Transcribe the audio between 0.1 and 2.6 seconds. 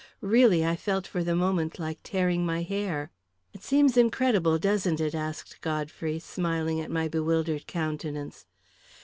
Really, I felt for the moment like tearing